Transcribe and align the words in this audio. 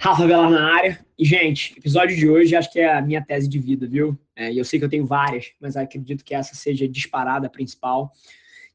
Rafa 0.00 0.28
Velar 0.28 0.48
na 0.48 0.74
área. 0.74 1.04
E, 1.18 1.24
gente, 1.24 1.76
episódio 1.76 2.16
de 2.16 2.30
hoje 2.30 2.54
acho 2.54 2.70
que 2.70 2.78
é 2.78 2.96
a 2.96 3.02
minha 3.02 3.20
tese 3.20 3.48
de 3.48 3.58
vida, 3.58 3.84
viu? 3.84 4.16
É, 4.36 4.54
eu 4.54 4.64
sei 4.64 4.78
que 4.78 4.84
eu 4.84 4.88
tenho 4.88 5.04
várias, 5.04 5.50
mas 5.60 5.76
acredito 5.76 6.24
que 6.24 6.36
essa 6.36 6.54
seja 6.54 6.86
disparada 6.86 7.50
principal, 7.50 8.12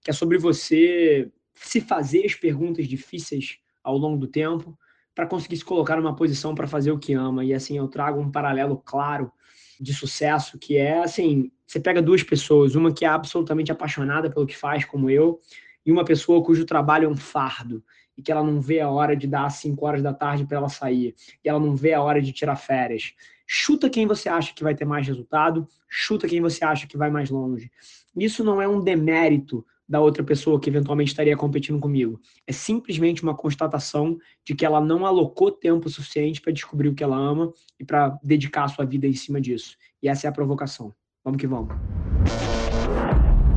que 0.03 0.11
é 0.11 0.13
sobre 0.13 0.37
você 0.37 1.31
se 1.53 1.79
fazer 1.79 2.25
as 2.25 2.35
perguntas 2.35 2.89
difíceis 2.89 3.57
ao 3.81 3.97
longo 3.97 4.17
do 4.17 4.27
tempo 4.27 4.77
para 5.15 5.25
conseguir 5.25 5.55
se 5.55 5.63
colocar 5.63 5.95
numa 5.95 6.13
posição 6.13 6.53
para 6.53 6.67
fazer 6.67 6.91
o 6.91 6.99
que 6.99 7.13
ama. 7.13 7.45
E 7.45 7.53
assim, 7.53 7.77
eu 7.77 7.87
trago 7.87 8.19
um 8.19 8.29
paralelo 8.29 8.75
claro 8.83 9.31
de 9.79 9.93
sucesso, 9.93 10.59
que 10.59 10.75
é 10.75 10.99
assim, 10.99 11.49
você 11.65 11.79
pega 11.79 12.01
duas 12.01 12.21
pessoas, 12.21 12.75
uma 12.75 12.93
que 12.93 13.05
é 13.05 13.07
absolutamente 13.07 13.71
apaixonada 13.71 14.29
pelo 14.29 14.45
que 14.45 14.57
faz, 14.57 14.83
como 14.83 15.09
eu, 15.09 15.39
e 15.85 15.91
uma 15.91 16.03
pessoa 16.03 16.43
cujo 16.43 16.65
trabalho 16.65 17.05
é 17.05 17.09
um 17.09 17.15
fardo 17.15 17.81
e 18.17 18.21
que 18.21 18.31
ela 18.31 18.43
não 18.43 18.59
vê 18.59 18.79
a 18.79 18.89
hora 18.89 19.15
de 19.15 19.27
dar 19.27 19.49
5 19.49 19.85
horas 19.85 20.01
da 20.01 20.13
tarde 20.13 20.45
para 20.45 20.57
ela 20.57 20.69
sair, 20.69 21.15
e 21.43 21.49
ela 21.49 21.59
não 21.59 21.75
vê 21.75 21.93
a 21.93 22.01
hora 22.01 22.21
de 22.21 22.31
tirar 22.31 22.55
férias. 22.55 23.13
Chuta 23.45 23.89
quem 23.89 24.07
você 24.07 24.29
acha 24.29 24.53
que 24.53 24.63
vai 24.63 24.73
ter 24.73 24.85
mais 24.85 25.05
resultado, 25.05 25.67
chuta 25.89 26.27
quem 26.27 26.41
você 26.41 26.63
acha 26.63 26.87
que 26.87 26.97
vai 26.97 27.09
mais 27.09 27.29
longe. 27.29 27.71
Isso 28.15 28.43
não 28.43 28.61
é 28.61 28.67
um 28.67 28.81
demérito 28.81 29.65
da 29.87 29.99
outra 29.99 30.23
pessoa 30.23 30.59
que 30.59 30.69
eventualmente 30.69 31.11
estaria 31.11 31.35
competindo 31.35 31.79
comigo. 31.79 32.19
É 32.47 32.51
simplesmente 32.51 33.21
uma 33.21 33.35
constatação 33.35 34.17
de 34.45 34.55
que 34.55 34.65
ela 34.65 34.79
não 34.79 35.05
alocou 35.05 35.51
tempo 35.51 35.89
suficiente 35.89 36.41
para 36.41 36.53
descobrir 36.53 36.87
o 36.87 36.95
que 36.95 37.03
ela 37.03 37.17
ama 37.17 37.51
e 37.79 37.83
para 37.83 38.17
dedicar 38.23 38.63
a 38.63 38.67
sua 38.69 38.85
vida 38.85 39.05
em 39.05 39.13
cima 39.13 39.41
disso. 39.41 39.75
E 40.01 40.07
essa 40.07 40.25
é 40.25 40.29
a 40.29 40.33
provocação. 40.33 40.93
Vamos 41.23 41.39
que 41.39 41.47
vamos. 41.47 41.75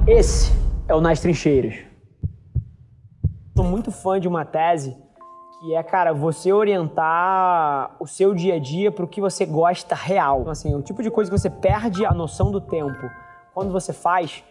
Esse 0.06 0.52
é 0.88 0.94
o 0.94 1.00
Nas 1.00 1.20
Trincheiras 1.20 1.95
sou 3.56 3.64
muito 3.64 3.90
fã 3.90 4.20
de 4.20 4.28
uma 4.28 4.44
tese 4.44 4.94
que 5.58 5.74
é, 5.74 5.82
cara, 5.82 6.12
você 6.12 6.52
orientar 6.52 7.96
o 7.98 8.06
seu 8.06 8.34
dia 8.34 8.56
a 8.56 8.58
dia 8.58 8.92
para 8.92 9.02
o 9.02 9.08
que 9.08 9.18
você 9.18 9.46
gosta 9.46 9.94
real. 9.94 10.42
Então, 10.42 10.52
assim, 10.52 10.74
o 10.74 10.82
tipo 10.82 11.02
de 11.02 11.10
coisa 11.10 11.30
que 11.30 11.38
você 11.38 11.48
perde 11.48 12.04
a 12.04 12.12
noção 12.12 12.52
do 12.52 12.60
tempo 12.60 13.10
quando 13.54 13.72
você 13.72 13.94
faz 13.94 14.44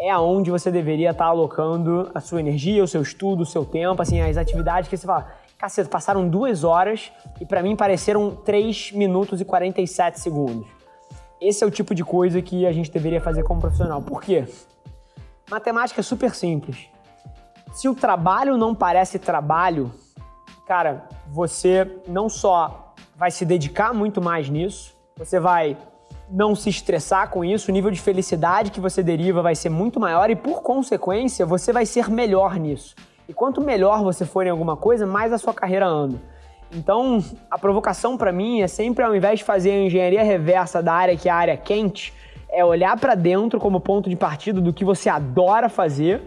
é 0.00 0.10
aonde 0.10 0.50
você 0.50 0.70
deveria 0.70 1.10
estar 1.10 1.24
tá 1.24 1.30
alocando 1.30 2.10
a 2.14 2.20
sua 2.20 2.40
energia, 2.40 2.82
o 2.82 2.88
seu 2.88 3.02
estudo, 3.02 3.42
o 3.42 3.46
seu 3.46 3.66
tempo, 3.66 4.00
assim, 4.00 4.22
as 4.22 4.38
atividades 4.38 4.88
que 4.88 4.96
você 4.96 5.06
fala, 5.06 5.30
caceta, 5.58 5.90
passaram 5.90 6.26
duas 6.26 6.64
horas 6.64 7.12
e 7.38 7.44
para 7.44 7.62
mim 7.62 7.76
pareceram 7.76 8.34
3 8.34 8.92
minutos 8.92 9.42
e 9.42 9.44
47 9.44 10.18
segundos. 10.18 10.66
Esse 11.38 11.62
é 11.62 11.66
o 11.66 11.70
tipo 11.70 11.94
de 11.94 12.02
coisa 12.02 12.40
que 12.40 12.64
a 12.66 12.72
gente 12.72 12.90
deveria 12.90 13.20
fazer 13.20 13.42
como 13.42 13.60
profissional. 13.60 14.00
Por 14.00 14.22
quê? 14.22 14.46
Matemática 15.50 16.00
é 16.00 16.02
super 16.02 16.34
simples. 16.34 16.95
Se 17.76 17.90
o 17.90 17.94
trabalho 17.94 18.56
não 18.56 18.74
parece 18.74 19.18
trabalho, 19.18 19.92
cara, 20.66 21.06
você 21.30 21.86
não 22.08 22.26
só 22.26 22.94
vai 23.14 23.30
se 23.30 23.44
dedicar 23.44 23.92
muito 23.92 24.18
mais 24.18 24.48
nisso, 24.48 24.96
você 25.14 25.38
vai 25.38 25.76
não 26.30 26.54
se 26.54 26.70
estressar 26.70 27.28
com 27.28 27.44
isso, 27.44 27.70
o 27.70 27.74
nível 27.74 27.90
de 27.90 28.00
felicidade 28.00 28.70
que 28.70 28.80
você 28.80 29.02
deriva 29.02 29.42
vai 29.42 29.54
ser 29.54 29.68
muito 29.68 30.00
maior 30.00 30.30
e, 30.30 30.34
por 30.34 30.62
consequência, 30.62 31.44
você 31.44 31.70
vai 31.70 31.84
ser 31.84 32.08
melhor 32.08 32.58
nisso. 32.58 32.94
E 33.28 33.34
quanto 33.34 33.60
melhor 33.60 34.02
você 34.02 34.24
for 34.24 34.46
em 34.46 34.50
alguma 34.50 34.78
coisa, 34.78 35.04
mais 35.04 35.30
a 35.30 35.36
sua 35.36 35.52
carreira 35.52 35.86
anda. 35.86 36.18
Então, 36.72 37.22
a 37.50 37.58
provocação 37.58 38.16
para 38.16 38.32
mim 38.32 38.62
é 38.62 38.68
sempre, 38.68 39.04
ao 39.04 39.14
invés 39.14 39.40
de 39.40 39.44
fazer 39.44 39.72
a 39.72 39.82
engenharia 39.82 40.22
reversa 40.22 40.82
da 40.82 40.94
área 40.94 41.14
que 41.14 41.28
é 41.28 41.32
a 41.32 41.36
área 41.36 41.56
quente, 41.58 42.14
é 42.48 42.64
olhar 42.64 42.98
para 42.98 43.14
dentro 43.14 43.60
como 43.60 43.80
ponto 43.80 44.08
de 44.08 44.16
partida 44.16 44.62
do 44.62 44.72
que 44.72 44.82
você 44.82 45.10
adora 45.10 45.68
fazer 45.68 46.22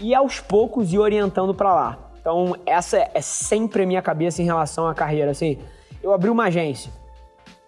e 0.00 0.14
aos 0.14 0.40
poucos 0.40 0.92
ir 0.92 0.98
orientando 0.98 1.54
para 1.54 1.74
lá. 1.74 1.98
Então, 2.20 2.56
essa 2.66 2.98
é 3.14 3.20
sempre 3.20 3.82
a 3.82 3.86
minha 3.86 4.02
cabeça 4.02 4.42
em 4.42 4.44
relação 4.44 4.86
à 4.86 4.94
carreira. 4.94 5.30
Assim, 5.30 5.58
eu 6.02 6.12
abri 6.12 6.28
uma 6.28 6.44
agência. 6.44 6.90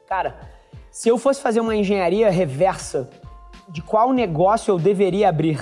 Cara, 0.07 0.37
se 0.91 1.09
eu 1.09 1.17
fosse 1.17 1.41
fazer 1.41 1.61
uma 1.61 1.77
engenharia 1.77 2.31
reversa 2.31 3.09
de 3.69 3.81
qual 3.81 4.13
negócio 4.13 4.73
eu 4.73 4.79
deveria 4.79 5.29
abrir 5.29 5.59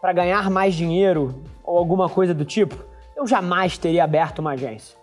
para 0.00 0.12
ganhar 0.12 0.50
mais 0.50 0.74
dinheiro 0.74 1.42
ou 1.64 1.76
alguma 1.76 2.08
coisa 2.08 2.32
do 2.32 2.44
tipo, 2.44 2.76
eu 3.16 3.26
jamais 3.26 3.76
teria 3.78 4.04
aberto 4.04 4.38
uma 4.38 4.52
agência. 4.52 4.96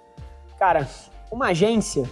Cara, 0.58 0.88
uma 1.31 1.47
agência 1.47 2.09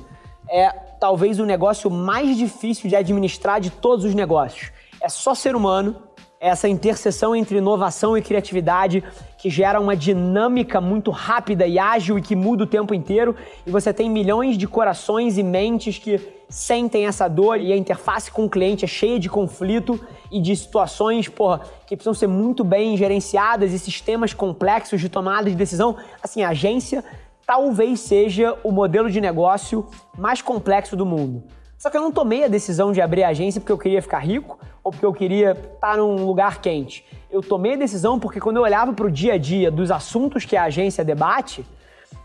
é 0.49 0.69
talvez 0.99 1.39
o 1.39 1.45
negócio 1.45 1.89
mais 1.89 2.35
difícil 2.35 2.89
de 2.89 2.95
administrar 2.95 3.61
de 3.61 3.69
todos 3.69 4.03
os 4.03 4.13
negócios. 4.13 4.71
É 4.99 5.07
só 5.07 5.33
ser 5.33 5.55
humano, 5.55 5.95
essa 6.41 6.67
interseção 6.67 7.35
entre 7.35 7.59
inovação 7.59 8.17
e 8.17 8.21
criatividade 8.21 9.03
que 9.37 9.47
gera 9.47 9.79
uma 9.79 9.95
dinâmica 9.95 10.81
muito 10.81 11.11
rápida 11.11 11.67
e 11.67 11.77
ágil 11.77 12.17
e 12.17 12.21
que 12.21 12.35
muda 12.35 12.63
o 12.63 12.67
tempo 12.67 12.95
inteiro. 12.95 13.35
E 13.63 13.69
você 13.69 13.93
tem 13.93 14.09
milhões 14.09 14.57
de 14.57 14.67
corações 14.67 15.37
e 15.37 15.43
mentes 15.43 15.99
que 15.99 16.19
sentem 16.49 17.05
essa 17.05 17.27
dor 17.27 17.61
e 17.61 17.71
a 17.71 17.77
interface 17.77 18.31
com 18.31 18.45
o 18.45 18.49
cliente 18.49 18.83
é 18.83 18.87
cheia 18.87 19.19
de 19.19 19.29
conflito 19.29 20.03
e 20.31 20.41
de 20.41 20.55
situações, 20.55 21.27
porra, 21.29 21.61
que 21.85 21.95
precisam 21.95 22.15
ser 22.15 22.27
muito 22.27 22.63
bem 22.63 22.97
gerenciadas 22.97 23.71
e 23.71 23.77
sistemas 23.77 24.33
complexos 24.33 24.99
de 24.99 25.09
tomada 25.09 25.47
de 25.47 25.55
decisão. 25.55 25.95
Assim, 26.23 26.41
a 26.41 26.49
agência 26.49 27.05
talvez 27.45 27.99
seja 27.99 28.57
o 28.63 28.71
modelo 28.71 29.11
de 29.11 29.21
negócio 29.21 29.85
mais 30.17 30.41
complexo 30.41 30.95
do 30.95 31.05
mundo. 31.05 31.43
Só 31.81 31.89
que 31.89 31.97
eu 31.97 32.01
não 32.03 32.11
tomei 32.11 32.43
a 32.43 32.47
decisão 32.47 32.91
de 32.91 33.01
abrir 33.01 33.23
a 33.23 33.29
agência 33.29 33.59
porque 33.59 33.71
eu 33.71 33.77
queria 33.79 34.03
ficar 34.03 34.19
rico 34.19 34.59
ou 34.83 34.91
porque 34.91 35.03
eu 35.03 35.11
queria 35.11 35.53
estar 35.53 35.97
num 35.97 36.27
lugar 36.27 36.61
quente. 36.61 37.03
Eu 37.31 37.41
tomei 37.41 37.73
a 37.73 37.75
decisão 37.75 38.19
porque 38.19 38.39
quando 38.39 38.57
eu 38.57 38.61
olhava 38.61 38.93
para 38.93 39.07
o 39.07 39.09
dia 39.09 39.33
a 39.33 39.37
dia 39.39 39.71
dos 39.71 39.89
assuntos 39.89 40.45
que 40.45 40.55
a 40.55 40.65
agência 40.65 41.03
debate, 41.03 41.65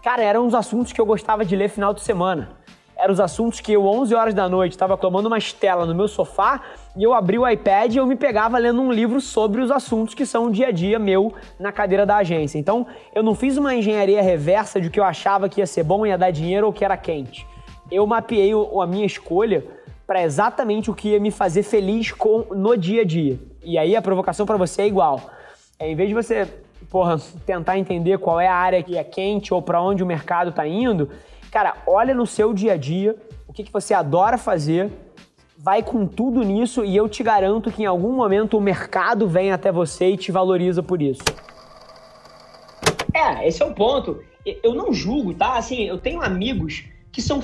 cara, 0.03 0.23
eram 0.23 0.47
os 0.47 0.55
assuntos 0.55 0.93
que 0.93 1.01
eu 1.01 1.07
gostava 1.07 1.43
de 1.43 1.57
ler 1.57 1.71
final 1.71 1.95
de 1.95 2.03
semana. 2.03 2.51
Eram 2.99 3.15
os 3.15 3.19
assuntos 3.19 3.59
que 3.59 3.73
eu, 3.73 3.87
11 3.87 4.15
horas 4.15 4.35
da 4.35 4.47
noite, 4.47 4.73
estava 4.73 4.95
tomando 4.95 5.25
uma 5.25 5.39
estela 5.39 5.87
no 5.87 5.95
meu 5.95 6.07
sofá 6.07 6.61
e 6.95 7.03
eu 7.03 7.15
abri 7.15 7.39
o 7.39 7.49
iPad 7.49 7.95
e 7.95 7.97
eu 7.97 8.07
me 8.07 8.15
pegava 8.15 8.59
lendo 8.59 8.83
um 8.83 8.93
livro 8.93 9.23
sobre 9.23 9.63
os 9.63 9.71
assuntos 9.71 10.13
que 10.13 10.27
são 10.27 10.49
o 10.49 10.53
dia 10.53 10.67
a 10.69 10.71
dia 10.71 10.99
meu 10.99 11.33
na 11.59 11.73
cadeira 11.73 12.05
da 12.05 12.19
agência. 12.19 12.59
Então, 12.59 12.87
eu 13.15 13.23
não 13.23 13.35
fiz 13.35 13.57
uma 13.57 13.75
engenharia 13.75 14.21
reversa 14.21 14.79
de 14.79 14.91
que 14.91 15.01
eu 15.01 15.05
achava 15.05 15.49
que 15.49 15.63
ia 15.63 15.67
ser 15.67 15.83
bom, 15.83 16.05
ia 16.05 16.19
dar 16.19 16.31
dinheiro 16.31 16.67
ou 16.67 16.75
que 16.75 16.85
era 16.85 16.95
quente 16.99 17.47
eu 17.91 18.07
mapeei 18.07 18.53
a 18.53 18.87
minha 18.87 19.07
escolha 19.07 19.65
para 20.07 20.23
exatamente 20.23 20.91
o 20.91 20.95
que 20.95 21.09
ia 21.09 21.21
me 21.21 21.31
fazer 21.31 21.63
feliz 21.63 22.13
com, 22.13 22.47
no 22.55 22.77
dia 22.77 23.03
a 23.03 23.05
dia. 23.05 23.39
E 23.63 23.77
aí 23.77 23.97
a 23.97 24.03
provocação 24.03 24.47
para 24.47 24.57
você 24.57 24.83
é 24.83 24.87
igual. 24.87 25.21
É, 25.79 25.91
em 25.91 25.97
vez 25.97 26.09
de 26.09 26.15
você, 26.15 26.49
porra, 26.89 27.19
tentar 27.45 27.79
entender 27.79 28.19
qual 28.19 28.41
é 28.41 28.47
a 28.47 28.55
área 28.55 28.83
que 28.83 28.97
é 28.97 29.03
quente 29.03 29.53
ou 29.53 29.61
para 29.61 29.83
onde 29.83 30.03
o 30.03 30.07
mercado 30.07 30.51
está 30.51 30.67
indo, 30.67 31.11
cara, 31.51 31.75
olha 31.87 32.15
no 32.15 32.27
seu 32.27 32.55
dia 32.55 32.75
a 32.75 32.77
dia 32.77 33.17
o 33.49 33.53
que, 33.53 33.65
que 33.65 33.73
você 33.73 33.95
adora 33.95 34.39
fazer, 34.39 34.91
vai 35.59 35.83
com 35.83 36.07
tudo 36.07 36.43
nisso 36.43 36.85
e 36.85 36.97
eu 36.97 37.09
te 37.09 37.23
garanto 37.23 37.73
que 37.73 37.83
em 37.83 37.87
algum 37.87 38.13
momento 38.13 38.57
o 38.57 38.61
mercado 38.61 39.27
vem 39.27 39.51
até 39.51 39.73
você 39.73 40.11
e 40.11 40.17
te 40.17 40.31
valoriza 40.31 40.83
por 40.83 41.03
isso. 41.03 41.23
É, 43.13 43.49
esse 43.49 43.63
é 43.63 43.67
o 43.67 43.75
ponto. 43.75 44.23
Eu 44.63 44.75
não 44.75 44.93
julgo, 44.93 45.35
tá? 45.35 45.57
Assim, 45.57 45.83
eu 45.85 45.99
tenho 45.99 46.23
amigos 46.23 46.85
que 47.11 47.23
são 47.23 47.43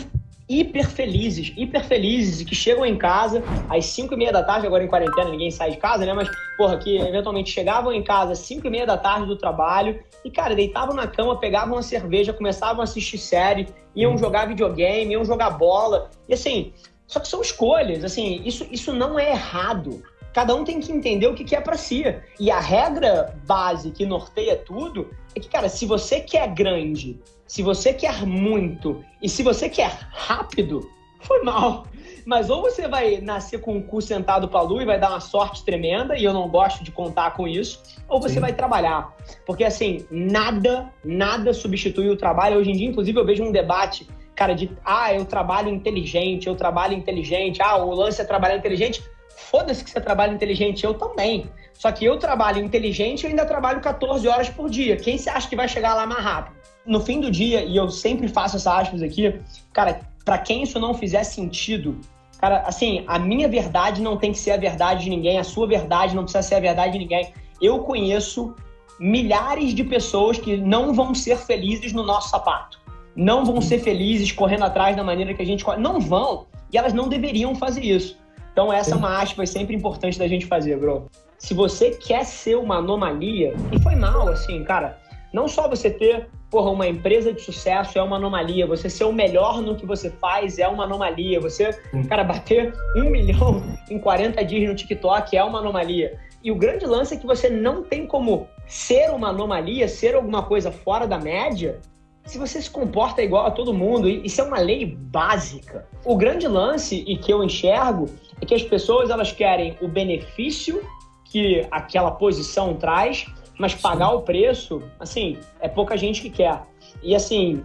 hiper 0.48 0.88
felizes, 0.88 1.53
hiper 1.56 1.84
felizes 1.84 2.41
e 2.41 2.44
que 2.44 2.54
chegam 2.54 2.84
em 2.84 2.97
casa 2.97 3.42
às 3.69 3.86
5 3.86 4.14
e 4.14 4.16
meia 4.16 4.32
da 4.32 4.42
tarde, 4.42 4.66
agora 4.66 4.84
em 4.84 4.88
quarentena 4.88 5.30
ninguém 5.30 5.50
sai 5.50 5.70
de 5.70 5.76
casa, 5.76 6.04
né? 6.04 6.12
Mas, 6.12 6.28
porra, 6.56 6.78
que 6.78 6.97
eventualmente 6.98 7.50
chegavam 7.50 7.92
em 7.92 8.03
casa 8.03 8.32
às 8.32 8.38
5 8.41 8.66
e 8.66 8.70
meia 8.70 8.86
da 8.86 8.97
tarde 8.97 9.26
do 9.26 9.36
trabalho 9.36 10.03
e, 10.25 10.30
cara, 10.30 10.54
deitavam 10.54 10.94
na 10.94 11.06
cama, 11.06 11.38
pegavam 11.38 11.75
uma 11.75 11.82
cerveja, 11.82 12.32
começavam 12.32 12.80
a 12.80 12.84
assistir 12.84 13.19
série, 13.19 13.69
iam 13.94 14.16
jogar 14.16 14.47
videogame, 14.47 15.12
iam 15.12 15.25
jogar 15.25 15.50
bola. 15.50 16.10
E 16.28 16.34
assim, 16.34 16.72
só 17.06 17.20
que 17.20 17.28
são 17.28 17.41
escolhas, 17.41 18.04
assim, 18.04 18.41
isso, 18.44 18.66
isso 18.70 18.92
não 18.92 19.19
é 19.19 19.30
errado. 19.30 20.03
Cada 20.32 20.54
um 20.54 20.65
tem 20.65 20.81
que 20.81 20.91
entender 20.91 21.26
o 21.26 21.34
que 21.34 21.54
é 21.54 21.60
para 21.60 21.76
si. 21.76 22.04
E 22.41 22.50
a 22.50 22.60
regra 22.60 23.37
base 23.47 23.91
que 23.91 24.06
norteia 24.06 24.56
tudo 24.56 25.10
é 25.34 25.41
que, 25.41 25.48
cara, 25.48 25.69
se 25.69 25.84
você 25.84 26.20
quer 26.20 26.48
grande, 26.54 27.20
se 27.47 27.62
você 27.62 27.93
quer 27.93 28.26
muito 28.26 29.04
e 29.22 29.28
se 29.28 29.42
você 29.42 29.69
quer 29.69 29.91
rápido, 30.10 30.89
foi 31.21 31.42
mal. 31.42 31.86
Mas 32.24 32.51
ou 32.51 32.62
você 32.62 32.86
vai 32.86 33.21
nascer 33.21 33.60
com 33.60 33.77
o 33.77 33.83
cu 33.83 34.01
sentado 34.01 34.48
pra 34.48 34.60
lua 34.60 34.83
e 34.83 34.86
vai 34.86 34.98
dar 34.98 35.10
uma 35.10 35.21
sorte 35.21 35.65
tremenda, 35.65 36.16
e 36.16 36.24
eu 36.24 36.33
não 36.33 36.48
gosto 36.48 36.84
de 36.84 36.92
contar 36.92 37.33
com 37.33 37.48
isso, 37.48 37.83
ou 38.09 38.21
você 38.21 38.34
Sim. 38.34 38.41
vai 38.41 38.53
trabalhar. 38.53 39.15
Porque, 39.45 39.65
assim, 39.65 40.07
nada, 40.10 40.92
nada 41.04 41.53
substitui 41.53 42.09
o 42.09 42.16
trabalho. 42.16 42.59
Hoje 42.59 42.71
em 42.71 42.77
dia, 42.77 42.89
inclusive, 42.89 43.18
eu 43.18 43.27
vejo 43.27 43.42
um 43.42 43.51
debate, 43.51 44.09
cara, 44.34 44.54
de, 44.54 44.71
ah, 44.84 45.12
eu 45.12 45.24
trabalho 45.24 45.68
inteligente, 45.68 46.47
eu 46.47 46.54
trabalho 46.54 46.95
inteligente, 46.95 47.60
ah, 47.60 47.77
o 47.77 47.92
lance 47.92 48.21
é 48.21 48.24
trabalhar 48.24 48.57
inteligente. 48.57 49.03
Foda-se 49.50 49.84
que 49.84 49.91
você 49.91 50.00
trabalha 50.00 50.33
inteligente, 50.33 50.84
eu 50.84 50.94
também. 50.94 51.47
Só 51.74 51.91
que 51.91 52.04
eu 52.04 52.18
trabalho 52.18 52.62
inteligente 52.62 53.24
e 53.24 53.27
ainda 53.27 53.44
trabalho 53.44 53.80
14 53.80 54.27
horas 54.28 54.48
por 54.48 54.71
dia. 54.71 54.97
Quem 54.97 55.18
você 55.18 55.28
acha 55.28 55.48
que 55.48 55.56
vai 55.56 55.68
chegar 55.68 55.94
lá 55.94 56.06
mais 56.06 56.22
rápido? 56.22 56.56
No 56.86 57.00
fim 57.00 57.21
do 57.21 57.30
dia, 57.30 57.65
e 57.65 57.77
eu 57.77 57.91
sempre 57.91 58.28
faço 58.28 58.56
essa 58.56 58.78
aspas 58.78 59.03
aqui, 59.03 59.41
cara, 59.72 60.00
para 60.24 60.39
quem 60.39 60.62
isso 60.62 60.78
não 60.80 60.94
fizer 60.94 61.24
sentido, 61.24 62.00
cara, 62.41 62.62
assim, 62.66 63.04
a 63.06 63.18
minha 63.18 63.48
verdade 63.48 64.00
não 64.00 64.16
tem 64.16 64.33
que 64.33 64.39
ser 64.39 64.53
a 64.53 64.56
verdade 64.56 65.04
de 65.04 65.10
ninguém, 65.10 65.39
a 65.39 65.45
sua 65.45 65.66
verdade 65.66 66.15
não 66.15 66.24
precisa 66.24 66.42
ser 66.42 66.54
a 66.56 66.60
verdade 66.60 66.92
de 66.92 66.98
ninguém. 66.98 67.33
Eu 67.60 67.80
conheço 67.80 68.54
milhares 68.98 69.74
de 69.74 69.84
pessoas 69.84 70.38
que 70.38 70.56
não 70.56 70.95
vão 70.95 71.15
ser 71.15 71.36
felizes 71.36 71.92
no 71.92 72.03
nosso 72.03 72.30
sapato. 72.30 72.80
não 73.15 73.45
vão 73.45 73.60
ser 73.60 73.78
felizes 73.80 74.33
correndo 74.33 74.65
atrás 74.65 74.97
da 74.97 75.04
maneira 75.04 75.34
que 75.34 75.42
a 75.42 75.47
gente 75.47 75.65
corre. 75.65 75.78
Não 75.78 76.00
vão. 76.00 76.47
E 76.72 76.78
elas 76.78 76.92
não 76.92 77.09
deveriam 77.09 77.54
fazer 77.54 77.84
isso. 77.84 78.16
Então, 78.53 78.72
essa 78.72 78.95
é 78.95 78.97
uma 78.97 79.21
aspa 79.21 79.45
sempre 79.47 79.75
importante 79.75 80.19
da 80.19 80.28
gente 80.28 80.47
fazer, 80.47 80.78
bro. 80.78 81.10
Se 81.39 81.54
você 81.54 81.91
quer 81.91 82.25
ser 82.25 82.57
uma 82.57 82.77
anomalia, 82.77 83.54
e 83.72 83.83
foi 83.83 83.97
mal, 83.97 84.28
assim, 84.28 84.63
cara, 84.63 84.99
não 85.33 85.49
só 85.49 85.69
você 85.69 85.91
ter, 85.91 86.28
porra, 86.51 86.71
uma 86.71 86.87
empresa 86.87 87.33
de 87.33 87.41
sucesso 87.41 87.99
é 87.99 88.03
uma 88.03 88.16
anomalia, 88.16 88.66
você 88.66 88.91
ser 88.91 89.04
o 89.04 89.13
melhor 89.13 89.63
no 89.63 89.75
que 89.75 89.87
você 89.87 90.10
faz 90.10 90.59
é 90.59 90.69
uma 90.69 90.84
anomalia, 90.84 91.41
você, 91.41 91.71
cara, 92.09 92.22
bater 92.22 92.75
um 92.97 93.10
milhão 93.10 93.63
em 93.91 93.99
40 93.99 94.45
dias 94.45 94.69
no 94.69 94.77
TikTok 94.77 95.37
é 95.37 95.43
uma 95.43 95.59
anomalia. 95.59 96.19
E 96.45 96.53
o 96.53 96.57
grande 96.57 96.84
lance 96.84 97.15
é 97.15 97.16
que 97.16 97.27
você 97.27 97.48
não 97.48 97.83
tem 97.83 98.07
como 98.07 98.47
ser 98.66 99.10
uma 99.10 99.31
anomalia, 99.31 99.89
ser 99.89 100.15
alguma 100.15 100.43
coisa 100.43 100.71
fora 100.71 101.07
da 101.07 101.19
média, 101.19 101.81
se 102.25 102.39
você 102.39 102.63
se 102.63 102.71
comporta 102.71 103.22
igual 103.22 103.47
a 103.47 103.51
todo 103.51 103.75
mundo, 103.75 104.09
isso 104.09 104.41
é 104.41 104.45
uma 104.45 104.59
lei 104.59 104.87
básica. 104.87 105.87
O 106.05 106.16
grande 106.16 106.47
lance 106.47 107.05
e 107.07 107.16
que 107.16 107.33
eu 107.33 107.43
enxergo 107.43 108.09
é 108.42 108.44
que 108.44 108.54
as 108.54 108.62
pessoas 108.62 109.09
elas 109.09 109.30
querem 109.30 109.78
o 109.80 109.86
benefício 109.86 110.83
que 111.24 111.65
aquela 111.71 112.10
posição 112.10 112.74
traz, 112.74 113.24
mas 113.56 113.72
pagar 113.72 114.09
Sim. 114.09 114.15
o 114.16 114.21
preço, 114.22 114.83
assim, 114.98 115.39
é 115.60 115.68
pouca 115.68 115.97
gente 115.97 116.21
que 116.21 116.28
quer. 116.28 116.62
E 117.03 117.15
assim, 117.15 117.62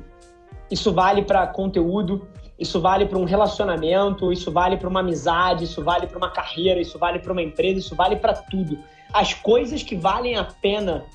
isso 0.69 0.93
vale 0.93 1.23
para 1.23 1.47
conteúdo, 1.47 2.27
isso 2.59 2.79
vale 2.79 3.07
para 3.07 3.17
um 3.17 3.25
relacionamento, 3.25 4.31
isso 4.31 4.51
vale 4.51 4.77
para 4.77 4.87
uma 4.87 4.99
amizade, 4.99 5.63
isso 5.63 5.83
vale 5.83 6.05
para 6.05 6.17
uma 6.17 6.29
carreira, 6.29 6.79
isso 6.79 6.99
vale 6.99 7.19
para 7.19 7.33
uma 7.33 7.41
empresa, 7.41 7.79
isso 7.79 7.95
vale 7.95 8.15
para 8.15 8.33
tudo. 8.33 8.77
As 9.11 9.33
coisas 9.33 9.81
que 9.81 9.95
valem 9.95 10.37
a 10.37 10.43
pena 10.43 11.05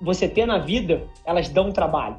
você 0.00 0.28
ter 0.28 0.44
na 0.44 0.58
vida, 0.58 1.04
elas 1.24 1.48
dão 1.48 1.70
trabalho. 1.70 2.18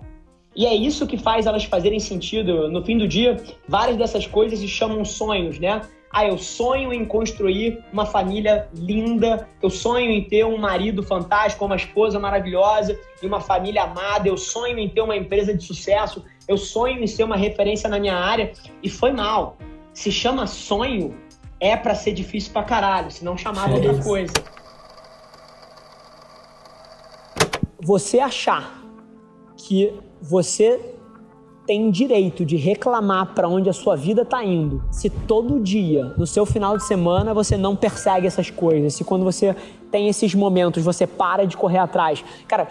E 0.56 0.66
é 0.66 0.74
isso 0.74 1.06
que 1.06 1.18
faz 1.18 1.46
elas 1.46 1.66
fazerem 1.66 2.00
sentido. 2.00 2.70
No 2.72 2.84
fim 2.84 2.98
do 2.98 3.08
dia, 3.08 3.38
várias 3.68 3.98
dessas 3.98 4.26
coisas 4.26 4.60
se 4.60 4.68
chamam 4.68 5.04
sonhos, 5.04 5.60
né? 5.60 5.82
Ah, 6.12 6.26
eu 6.26 6.38
sonho 6.40 6.92
em 6.92 7.06
construir 7.06 7.84
uma 7.94 8.06
família 8.06 8.68
linda, 8.74 9.48
eu 9.62 9.70
sonho 9.70 10.10
em 10.10 10.24
ter 10.24 10.44
um 10.44 10.58
marido 10.58 11.04
fantástico, 11.04 11.66
uma 11.66 11.76
esposa 11.76 12.20
maravilhosa 12.20 13.00
e 13.22 13.28
uma 13.28 13.40
família 13.40 13.84
amada, 13.84 14.28
eu 14.28 14.36
sonho 14.36 14.80
em 14.80 14.90
ter 14.90 15.02
uma 15.02 15.16
empresa 15.16 15.54
de 15.54 15.64
sucesso, 15.64 16.26
eu 16.48 16.58
sonho 16.58 17.04
em 17.04 17.08
ser 17.08 17.24
uma 17.24 17.38
referência 17.38 17.88
na 17.88 18.00
minha 18.00 18.16
área. 18.16 18.54
E 18.82 18.90
foi 18.90 19.12
mal. 19.12 19.58
Se 19.94 20.12
chama 20.12 20.48
sonho, 20.48 21.16
é 21.60 21.78
para 21.78 21.94
ser 21.94 22.14
difícil 22.14 22.54
pra 22.54 22.64
caralho, 22.64 23.12
se 23.12 23.24
não 23.24 23.38
chamava 23.38 23.76
outra 23.76 24.02
coisa. 24.02 24.34
Você 27.82 28.20
achar 28.20 28.84
que 29.56 29.94
você 30.22 30.96
tem 31.70 31.92
direito 31.92 32.44
de 32.44 32.56
reclamar 32.56 33.36
para 33.36 33.48
onde 33.48 33.70
a 33.70 33.74
sua 33.74 33.96
vida 33.96 34.24
está 34.24 34.44
indo. 34.44 34.84
Se 34.90 35.08
todo 35.08 35.60
dia, 35.60 36.16
no 36.18 36.26
seu 36.26 36.44
final 36.44 36.76
de 36.76 36.84
semana, 36.84 37.32
você 37.32 37.56
não 37.56 37.76
persegue 37.76 38.26
essas 38.26 38.50
coisas, 38.50 38.96
se 38.96 39.04
quando 39.04 39.24
você 39.24 39.56
tem 39.92 40.08
esses 40.08 40.34
momentos 40.34 40.84
você 40.84 41.06
para 41.06 41.46
de 41.46 41.56
correr 41.56 41.78
atrás. 41.78 42.26
Cara, 42.48 42.68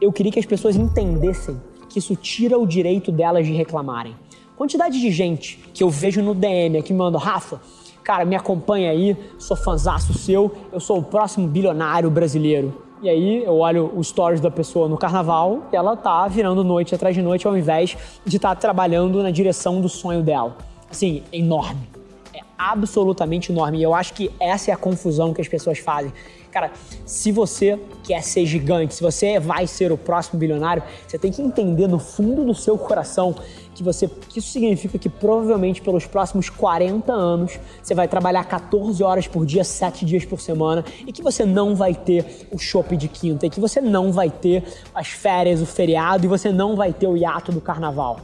eu 0.00 0.10
queria 0.10 0.32
que 0.32 0.38
as 0.38 0.46
pessoas 0.46 0.74
entendessem 0.74 1.60
que 1.86 1.98
isso 1.98 2.16
tira 2.16 2.58
o 2.58 2.66
direito 2.66 3.12
delas 3.12 3.46
de 3.46 3.52
reclamarem. 3.52 4.16
Quantidade 4.56 4.98
de 4.98 5.10
gente 5.10 5.58
que 5.74 5.84
eu 5.84 5.90
vejo 5.90 6.22
no 6.22 6.34
DM 6.34 6.78
aqui 6.78 6.94
me 6.94 7.00
manda, 7.00 7.18
Rafa, 7.18 7.60
cara, 8.02 8.24
me 8.24 8.34
acompanha 8.34 8.90
aí, 8.90 9.14
sou 9.38 9.54
fanzaço 9.54 10.14
seu, 10.14 10.50
eu 10.72 10.80
sou 10.80 10.98
o 10.98 11.02
próximo 11.02 11.46
bilionário 11.46 12.10
brasileiro. 12.10 12.72
E 13.04 13.10
aí 13.10 13.44
eu 13.44 13.58
olho 13.58 13.92
os 13.94 14.08
stories 14.08 14.40
da 14.40 14.50
pessoa 14.50 14.88
no 14.88 14.96
carnaval 14.96 15.64
e 15.70 15.76
ela 15.76 15.94
tá 15.94 16.26
virando 16.26 16.64
noite 16.64 16.94
atrás 16.94 17.14
de 17.14 17.20
noite 17.20 17.46
ao 17.46 17.54
invés 17.54 17.98
de 18.24 18.36
estar 18.36 18.48
tá 18.48 18.54
trabalhando 18.54 19.22
na 19.22 19.30
direção 19.30 19.78
do 19.78 19.90
sonho 19.90 20.22
dela. 20.22 20.56
Assim, 20.90 21.22
é 21.30 21.36
enorme. 21.36 21.86
É 22.32 22.40
absolutamente 22.56 23.52
enorme. 23.52 23.76
E 23.76 23.82
eu 23.82 23.94
acho 23.94 24.14
que 24.14 24.30
essa 24.40 24.70
é 24.70 24.74
a 24.74 24.76
confusão 24.78 25.34
que 25.34 25.42
as 25.42 25.46
pessoas 25.46 25.78
fazem. 25.80 26.14
Cara, 26.54 26.70
se 27.04 27.32
você 27.32 27.76
quer 28.04 28.22
ser 28.22 28.46
gigante, 28.46 28.94
se 28.94 29.02
você 29.02 29.40
vai 29.40 29.66
ser 29.66 29.90
o 29.90 29.98
próximo 29.98 30.38
bilionário, 30.38 30.84
você 31.04 31.18
tem 31.18 31.32
que 31.32 31.42
entender 31.42 31.88
no 31.88 31.98
fundo 31.98 32.44
do 32.44 32.54
seu 32.54 32.78
coração 32.78 33.34
que 33.74 33.82
você 33.82 34.06
que 34.28 34.38
isso 34.38 34.52
significa 34.52 34.96
que 34.96 35.08
provavelmente 35.08 35.82
pelos 35.82 36.06
próximos 36.06 36.48
40 36.48 37.12
anos 37.12 37.58
você 37.82 37.92
vai 37.92 38.06
trabalhar 38.06 38.44
14 38.44 39.02
horas 39.02 39.26
por 39.26 39.44
dia, 39.44 39.64
7 39.64 40.04
dias 40.04 40.24
por 40.24 40.40
semana 40.40 40.84
e 41.04 41.10
que 41.10 41.24
você 41.24 41.44
não 41.44 41.74
vai 41.74 41.92
ter 41.92 42.46
o 42.52 42.56
shopping 42.56 42.98
de 42.98 43.08
quinta 43.08 43.46
e 43.46 43.50
que 43.50 43.58
você 43.58 43.80
não 43.80 44.12
vai 44.12 44.30
ter 44.30 44.62
as 44.94 45.08
férias, 45.08 45.60
o 45.60 45.66
feriado 45.66 46.24
e 46.24 46.28
você 46.28 46.52
não 46.52 46.76
vai 46.76 46.92
ter 46.92 47.08
o 47.08 47.16
hiato 47.16 47.50
do 47.50 47.60
carnaval. 47.60 48.20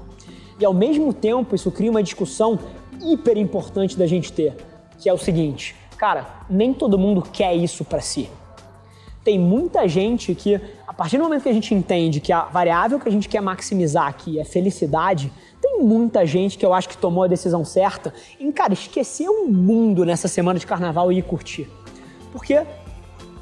E 0.61 0.65
ao 0.65 0.73
mesmo 0.73 1.13
tempo, 1.13 1.57
isso 1.57 1.69
cria 1.73 1.91
uma 1.91 2.03
discussão 2.03 2.61
hiper 3.03 3.37
importante 3.37 3.99
da 3.99 4.07
gente 4.07 4.33
ter, 4.33 4.55
que 5.01 5.09
é 5.09 5.13
o 5.13 5.19
seguinte: 5.19 5.75
cara, 6.01 6.27
nem 6.49 6.73
todo 6.73 6.99
mundo 6.99 7.21
quer 7.21 7.55
isso 7.55 7.85
para 7.85 8.01
si. 8.01 8.31
Tem 9.23 9.39
muita 9.39 9.87
gente 9.87 10.35
que, 10.35 10.59
a 10.89 10.95
partir 10.95 11.19
do 11.19 11.25
momento 11.25 11.43
que 11.43 11.49
a 11.51 11.53
gente 11.53 11.75
entende 11.75 12.21
que 12.21 12.33
a 12.33 12.45
variável 12.47 12.99
que 12.99 13.07
a 13.07 13.13
gente 13.13 13.29
quer 13.29 13.43
maximizar 13.43 14.07
aqui 14.07 14.41
é 14.41 14.45
felicidade, 14.45 15.31
tem 15.61 15.83
muita 15.83 16.25
gente 16.25 16.57
que 16.57 16.65
eu 16.65 16.73
acho 16.73 16.89
que 16.89 16.97
tomou 16.97 17.25
a 17.25 17.27
decisão 17.27 17.67
certa 17.67 18.15
em, 18.41 18.51
cara, 18.51 18.73
esquecer 18.73 19.29
o 19.29 19.47
mundo 19.47 20.07
nessa 20.07 20.27
semana 20.27 20.59
de 20.59 20.67
carnaval 20.67 21.13
e 21.13 21.19
ir 21.19 21.23
curtir. 21.23 21.71
Porque 22.33 22.63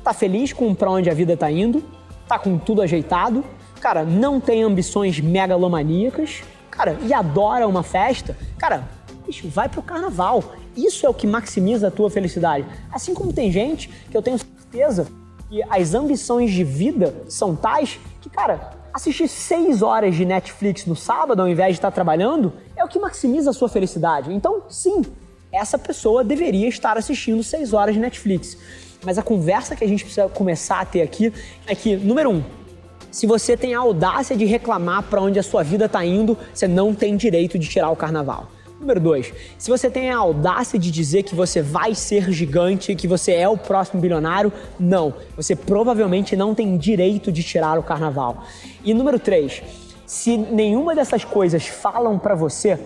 tá 0.02 0.12
feliz 0.12 0.52
com 0.52 0.74
para 0.74 0.90
onde 0.90 1.08
a 1.08 1.14
vida 1.14 1.36
tá 1.36 1.48
indo, 1.48 1.80
tá 2.26 2.40
com 2.40 2.58
tudo 2.58 2.82
ajeitado, 2.82 3.44
cara, 3.80 4.02
não 4.02 4.40
tem 4.40 4.64
ambições 4.64 5.20
megalomaníacas, 5.20 6.42
cara, 6.72 6.98
e 7.04 7.14
adora 7.14 7.68
uma 7.68 7.84
festa, 7.84 8.36
cara, 8.58 8.88
bicho, 9.24 9.48
vai 9.48 9.68
pro 9.68 9.80
carnaval. 9.80 10.42
Isso 10.78 11.04
é 11.04 11.08
o 11.08 11.14
que 11.14 11.26
maximiza 11.26 11.88
a 11.88 11.90
tua 11.90 12.08
felicidade. 12.08 12.64
Assim 12.92 13.12
como 13.12 13.32
tem 13.32 13.50
gente 13.50 13.88
que 14.10 14.16
eu 14.16 14.22
tenho 14.22 14.38
certeza 14.38 15.08
que 15.50 15.60
as 15.68 15.92
ambições 15.92 16.52
de 16.52 16.62
vida 16.62 17.12
são 17.28 17.56
tais 17.56 17.98
que, 18.20 18.30
cara, 18.30 18.70
assistir 18.92 19.26
seis 19.26 19.82
horas 19.82 20.14
de 20.14 20.24
Netflix 20.24 20.86
no 20.86 20.94
sábado 20.94 21.40
ao 21.42 21.48
invés 21.48 21.72
de 21.72 21.78
estar 21.78 21.90
trabalhando 21.90 22.52
é 22.76 22.84
o 22.84 22.88
que 22.88 22.98
maximiza 22.98 23.50
a 23.50 23.52
sua 23.52 23.68
felicidade. 23.68 24.32
Então, 24.32 24.62
sim, 24.68 25.02
essa 25.50 25.76
pessoa 25.76 26.22
deveria 26.22 26.68
estar 26.68 26.96
assistindo 26.96 27.42
seis 27.42 27.72
horas 27.72 27.94
de 27.96 28.00
Netflix. 28.00 28.56
Mas 29.04 29.18
a 29.18 29.22
conversa 29.22 29.74
que 29.74 29.82
a 29.82 29.88
gente 29.88 30.04
precisa 30.04 30.28
começar 30.28 30.80
a 30.80 30.84
ter 30.84 31.02
aqui 31.02 31.32
é 31.66 31.74
que, 31.74 31.96
número 31.96 32.30
um, 32.30 32.44
se 33.10 33.26
você 33.26 33.56
tem 33.56 33.74
a 33.74 33.80
audácia 33.80 34.36
de 34.36 34.44
reclamar 34.44 35.02
para 35.04 35.20
onde 35.20 35.40
a 35.40 35.42
sua 35.42 35.64
vida 35.64 35.86
está 35.86 36.04
indo, 36.04 36.38
você 36.54 36.68
não 36.68 36.94
tem 36.94 37.16
direito 37.16 37.58
de 37.58 37.68
tirar 37.68 37.90
o 37.90 37.96
carnaval. 37.96 38.48
Número 38.80 39.00
dois, 39.00 39.32
se 39.58 39.68
você 39.68 39.90
tem 39.90 40.10
a 40.10 40.18
audácia 40.18 40.78
de 40.78 40.90
dizer 40.90 41.24
que 41.24 41.34
você 41.34 41.60
vai 41.60 41.96
ser 41.96 42.30
gigante, 42.30 42.94
que 42.94 43.08
você 43.08 43.32
é 43.32 43.48
o 43.48 43.58
próximo 43.58 44.00
bilionário, 44.00 44.52
não. 44.78 45.14
Você 45.36 45.56
provavelmente 45.56 46.36
não 46.36 46.54
tem 46.54 46.78
direito 46.78 47.32
de 47.32 47.42
tirar 47.42 47.76
o 47.76 47.82
carnaval. 47.82 48.44
E 48.84 48.94
número 48.94 49.18
três, 49.18 49.62
se 50.06 50.36
nenhuma 50.36 50.94
dessas 50.94 51.24
coisas 51.24 51.66
falam 51.66 52.20
para 52.20 52.36
você, 52.36 52.78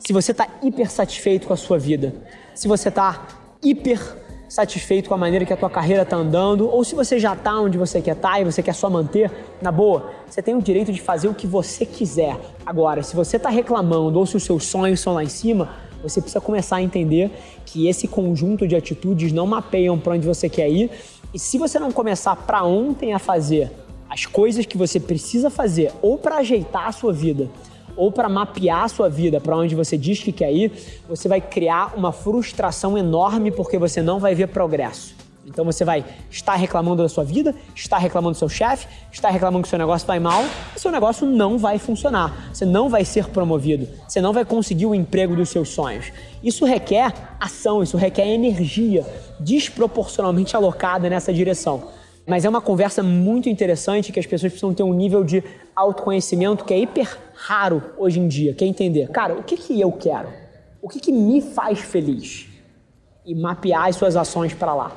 se 0.00 0.12
você 0.12 0.32
está 0.32 0.48
hiper 0.60 0.90
satisfeito 0.90 1.46
com 1.46 1.52
a 1.52 1.56
sua 1.56 1.78
vida, 1.78 2.12
se 2.52 2.66
você 2.66 2.88
está 2.88 3.26
hiper 3.62 4.23
satisfeito 4.54 5.08
com 5.08 5.14
a 5.16 5.18
maneira 5.18 5.44
que 5.44 5.52
a 5.52 5.56
tua 5.56 5.68
carreira 5.68 6.02
está 6.02 6.16
andando, 6.16 6.70
ou 6.70 6.84
se 6.84 6.94
você 6.94 7.18
já 7.18 7.32
está 7.32 7.58
onde 7.58 7.76
você 7.76 8.00
quer 8.00 8.14
estar 8.14 8.34
tá 8.34 8.40
e 8.40 8.44
você 8.44 8.62
quer 8.62 8.72
só 8.72 8.88
manter, 8.88 9.28
na 9.60 9.72
boa, 9.72 10.12
você 10.30 10.40
tem 10.40 10.54
o 10.54 10.62
direito 10.62 10.92
de 10.92 11.00
fazer 11.00 11.26
o 11.26 11.34
que 11.34 11.44
você 11.44 11.84
quiser. 11.84 12.38
Agora, 12.64 13.02
se 13.02 13.16
você 13.16 13.36
está 13.36 13.48
reclamando 13.48 14.16
ou 14.16 14.24
se 14.24 14.36
os 14.36 14.44
seus 14.44 14.64
sonhos 14.64 15.00
são 15.00 15.14
lá 15.14 15.24
em 15.24 15.28
cima, 15.28 15.70
você 16.00 16.20
precisa 16.20 16.40
começar 16.40 16.76
a 16.76 16.82
entender 16.82 17.32
que 17.66 17.88
esse 17.88 18.06
conjunto 18.06 18.64
de 18.68 18.76
atitudes 18.76 19.32
não 19.32 19.44
mapeiam 19.44 19.98
para 19.98 20.14
onde 20.14 20.24
você 20.24 20.48
quer 20.48 20.70
ir. 20.70 20.88
E 21.32 21.38
se 21.38 21.58
você 21.58 21.80
não 21.80 21.90
começar 21.90 22.36
para 22.36 22.62
ontem 22.62 23.12
a 23.12 23.18
fazer 23.18 23.72
as 24.08 24.24
coisas 24.24 24.64
que 24.64 24.78
você 24.78 25.00
precisa 25.00 25.50
fazer 25.50 25.90
ou 26.00 26.16
para 26.16 26.36
ajeitar 26.36 26.86
a 26.86 26.92
sua 26.92 27.12
vida 27.12 27.50
ou 27.96 28.10
para 28.10 28.28
mapear 28.28 28.84
a 28.84 28.88
sua 28.88 29.08
vida 29.08 29.40
para 29.40 29.56
onde 29.56 29.74
você 29.74 29.96
diz 29.96 30.22
que 30.22 30.32
quer 30.32 30.52
ir, 30.52 30.72
você 31.08 31.28
vai 31.28 31.40
criar 31.40 31.94
uma 31.96 32.12
frustração 32.12 32.96
enorme 32.96 33.50
porque 33.50 33.78
você 33.78 34.02
não 34.02 34.18
vai 34.18 34.34
ver 34.34 34.48
progresso. 34.48 35.14
Então 35.46 35.64
você 35.64 35.84
vai 35.84 36.04
estar 36.30 36.54
reclamando 36.54 37.02
da 37.02 37.08
sua 37.08 37.22
vida, 37.22 37.54
estar 37.74 37.98
reclamando 37.98 38.34
do 38.34 38.38
seu 38.38 38.48
chefe, 38.48 38.86
estar 39.12 39.28
reclamando 39.28 39.62
que 39.62 39.68
seu 39.68 39.78
negócio 39.78 40.06
vai 40.06 40.18
mal, 40.18 40.42
e 40.74 40.80
seu 40.80 40.90
negócio 40.90 41.26
não 41.26 41.58
vai 41.58 41.78
funcionar. 41.78 42.48
Você 42.52 42.64
não 42.64 42.88
vai 42.88 43.04
ser 43.04 43.28
promovido, 43.28 43.86
você 44.08 44.20
não 44.20 44.32
vai 44.32 44.44
conseguir 44.44 44.86
o 44.86 44.94
emprego 44.94 45.36
dos 45.36 45.50
seus 45.50 45.68
sonhos. 45.68 46.06
Isso 46.42 46.64
requer 46.64 47.12
ação, 47.38 47.82
isso 47.82 47.96
requer 47.96 48.26
energia 48.26 49.04
desproporcionalmente 49.38 50.56
alocada 50.56 51.10
nessa 51.10 51.32
direção. 51.32 51.88
Mas 52.26 52.44
é 52.44 52.48
uma 52.48 52.60
conversa 52.60 53.02
muito 53.02 53.48
interessante 53.48 54.10
que 54.10 54.18
as 54.18 54.26
pessoas 54.26 54.52
precisam 54.52 54.72
ter 54.72 54.82
um 54.82 54.94
nível 54.94 55.22
de 55.22 55.44
autoconhecimento 55.76 56.64
que 56.64 56.72
é 56.72 56.78
hiper 56.78 57.18
raro 57.34 57.82
hoje 57.98 58.18
em 58.18 58.26
dia. 58.26 58.54
Quer 58.54 58.64
entender? 58.64 59.08
Cara, 59.10 59.34
o 59.34 59.42
que, 59.42 59.56
que 59.56 59.78
eu 59.78 59.92
quero? 59.92 60.28
O 60.80 60.88
que, 60.88 61.00
que 61.00 61.12
me 61.12 61.42
faz 61.42 61.80
feliz? 61.80 62.48
E 63.26 63.34
mapear 63.34 63.88
as 63.88 63.96
suas 63.96 64.16
ações 64.16 64.54
para 64.54 64.74
lá. 64.74 64.96